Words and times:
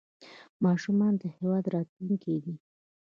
ماشومان 0.65 1.13
د 1.17 1.23
هېواد 1.35 1.65
راتلونکی 1.75 2.35
دی 2.43 2.55